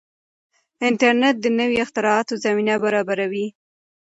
انټرنیټ 0.87 1.35
د 1.41 1.45
نویو 1.57 1.83
اختراعاتو 1.85 2.33
زمینه 2.43 2.73
برابروي. 2.83 3.47